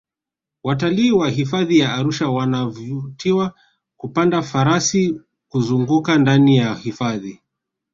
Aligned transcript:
watalii 0.63 1.11
wa 1.11 1.29
hifadhi 1.29 1.79
ya 1.79 1.93
arusha 1.93 2.29
wanavutiwa 2.29 3.53
kupanda 3.97 4.41
farasi 4.41 5.21
kuzungaka 5.49 6.17
ndani 6.17 6.57
ya 6.57 6.73
hifadhi 6.75 7.41